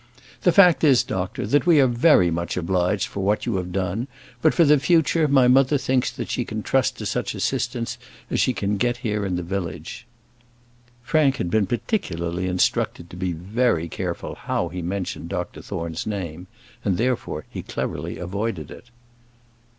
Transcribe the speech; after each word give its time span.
"The 0.41 0.51
fact 0.51 0.83
is, 0.83 1.03
doctor, 1.03 1.45
that 1.45 1.67
we 1.67 1.79
are 1.79 1.85
very 1.85 2.31
much 2.31 2.57
obliged 2.57 3.05
for 3.05 3.19
what 3.19 3.45
you 3.45 3.57
have 3.57 3.71
done; 3.71 4.07
but, 4.41 4.51
for 4.51 4.65
the 4.65 4.79
future, 4.79 5.27
my 5.27 5.47
mother 5.47 5.77
thinks 5.77 6.19
she 6.27 6.43
can 6.43 6.63
trust 6.63 6.97
to 6.97 7.05
such 7.05 7.35
assistance 7.35 7.99
as 8.31 8.39
she 8.39 8.51
can 8.51 8.77
get 8.77 8.97
here 9.05 9.23
in 9.27 9.35
the 9.35 9.43
village." 9.43 10.07
Frank 11.03 11.37
had 11.37 11.51
been 11.51 11.67
particularly 11.67 12.47
instructed 12.47 13.11
to 13.11 13.15
be 13.15 13.31
very 13.33 13.87
careful 13.87 14.33
how 14.33 14.69
he 14.69 14.81
mentioned 14.81 15.29
Dr 15.29 15.61
Thorne's 15.61 16.07
name, 16.07 16.47
and, 16.83 16.97
therefore, 16.97 17.45
cleverly 17.67 18.17
avoided 18.17 18.71
it. 18.71 18.89